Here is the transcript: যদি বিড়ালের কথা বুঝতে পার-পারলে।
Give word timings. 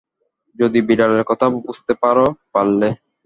যদি 0.59 0.79
বিড়ালের 0.81 1.23
কথা 1.23 1.45
বুঝতে 1.57 1.93
পার-পারলে। 2.01 2.89